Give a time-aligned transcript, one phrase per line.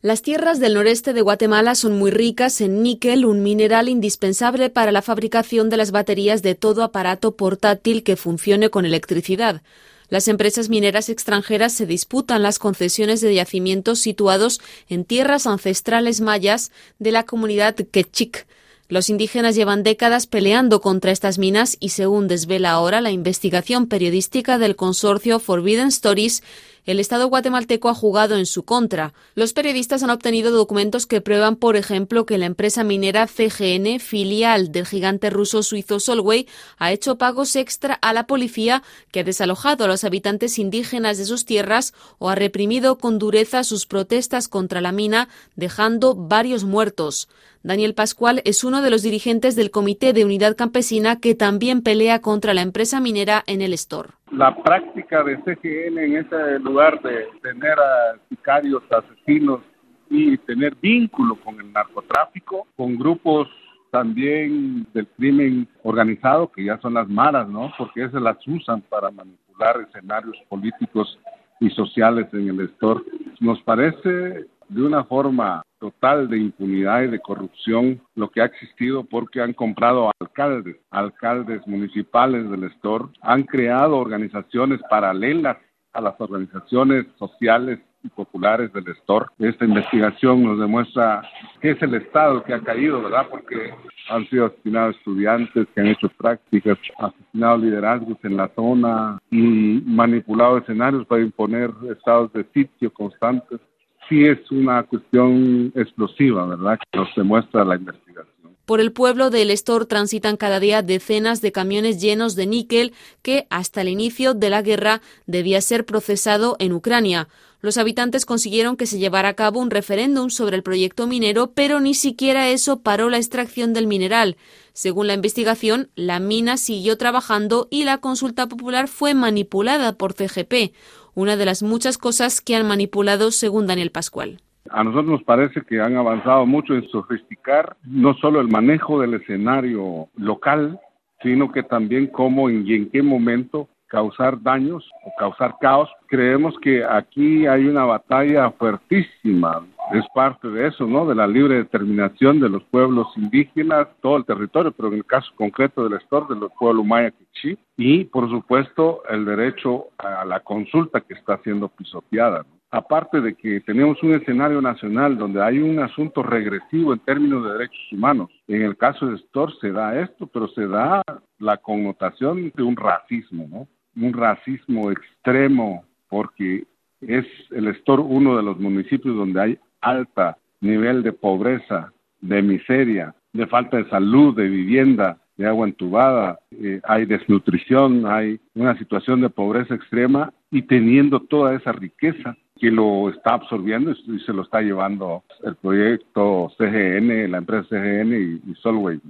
[0.00, 4.92] Las tierras del noreste de Guatemala son muy ricas en níquel, un mineral indispensable para
[4.92, 9.60] la fabricación de las baterías de todo aparato portátil que funcione con electricidad.
[10.08, 16.70] Las empresas mineras extranjeras se disputan las concesiones de yacimientos situados en tierras ancestrales mayas
[17.00, 18.46] de la comunidad Quechik.
[18.90, 24.58] Los indígenas llevan décadas peleando contra estas minas y según desvela ahora la investigación periodística
[24.58, 26.42] del consorcio Forbidden Stories,
[26.88, 29.12] el Estado guatemalteco ha jugado en su contra.
[29.34, 34.72] Los periodistas han obtenido documentos que prueban, por ejemplo, que la empresa minera CGN, filial
[34.72, 39.84] del gigante ruso suizo Solway, ha hecho pagos extra a la policía que ha desalojado
[39.84, 44.80] a los habitantes indígenas de sus tierras o ha reprimido con dureza sus protestas contra
[44.80, 47.28] la mina, dejando varios muertos.
[47.62, 52.22] Daniel Pascual es uno de los dirigentes del Comité de Unidad Campesina que también pelea
[52.22, 54.17] contra la empresa minera en el Estor.
[54.38, 59.62] La práctica de CGN en ese lugar de tener a sicarios, asesinos
[60.08, 63.48] y tener vínculo con el narcotráfico, con grupos
[63.90, 67.72] también del crimen organizado, que ya son las maras, ¿no?
[67.76, 71.18] Porque esas las usan para manipular escenarios políticos
[71.58, 73.04] y sociales en el Estor.
[73.40, 79.04] Nos parece de una forma total de impunidad y de corrupción lo que ha existido
[79.04, 85.56] porque han comprado alcaldes, alcaldes municipales del Estor, han creado organizaciones paralelas
[85.92, 89.30] a las organizaciones sociales y populares del Estor.
[89.38, 91.22] Esta investigación nos demuestra
[91.60, 93.26] que es el Estado que ha caído, ¿verdad?
[93.30, 93.74] Porque
[94.10, 100.58] han sido asesinados estudiantes que han hecho prácticas, asesinados liderazgos en la zona y manipulado
[100.58, 103.60] escenarios para imponer estados de sitio constantes
[104.08, 106.78] sí es una cuestión explosiva, ¿verdad?
[106.78, 108.37] Que nos demuestra la investigación.
[108.68, 112.92] Por el pueblo de El Estor transitan cada día decenas de camiones llenos de níquel
[113.22, 117.30] que hasta el inicio de la guerra debía ser procesado en Ucrania.
[117.62, 121.80] Los habitantes consiguieron que se llevara a cabo un referéndum sobre el proyecto minero, pero
[121.80, 124.36] ni siquiera eso paró la extracción del mineral.
[124.74, 130.74] Según la investigación, la mina siguió trabajando y la consulta popular fue manipulada por CGP
[131.14, 134.42] una de las muchas cosas que han manipulado según Daniel Pascual.
[134.70, 139.14] A nosotros nos parece que han avanzado mucho en sofisticar no solo el manejo del
[139.14, 140.78] escenario local,
[141.22, 145.88] sino que también cómo y en qué momento causar daños o causar caos.
[146.06, 151.06] Creemos que aquí hay una batalla fuertísima es parte de eso, ¿no?
[151.06, 155.30] De la libre determinación de los pueblos indígenas, todo el territorio, pero en el caso
[155.34, 160.40] concreto del Estor, de los pueblos maya quichí, y por supuesto el derecho a la
[160.40, 162.44] consulta que está siendo pisoteada.
[162.70, 167.52] Aparte de que tenemos un escenario nacional donde hay un asunto regresivo en términos de
[167.52, 171.02] derechos humanos, en el caso de Estor se da esto, pero se da
[171.38, 173.68] la connotación de un racismo, ¿no?
[173.96, 176.64] Un racismo extremo, porque
[177.00, 183.14] es el Estor uno de los municipios donde hay alta nivel de pobreza, de miseria,
[183.32, 189.20] de falta de salud, de vivienda, de agua entubada, eh, hay desnutrición, hay una situación
[189.20, 194.42] de pobreza extrema y teniendo toda esa riqueza que lo está absorbiendo y se lo
[194.42, 199.00] está llevando el proyecto CGN, la empresa CGN y, Solway.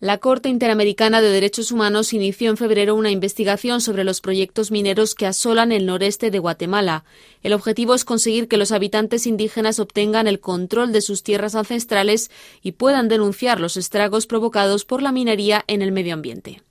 [0.00, 5.16] La Corte Interamericana de Derechos Humanos inició en febrero una investigación sobre los proyectos mineros
[5.16, 7.04] que asolan el noreste de Guatemala.
[7.42, 12.30] El objetivo es conseguir que los habitantes indígenas obtengan el control de sus tierras ancestrales
[12.62, 16.62] y puedan denunciar los estragos provocados por la minería en el medio ambiente.